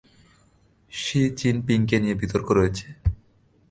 C 0.91 1.21
চিন 1.39 1.55
পিংকে 1.65 1.97
নিয়ে 1.99 2.15
বিতর্ক 2.21 2.47
রয়েছে। 2.51 2.87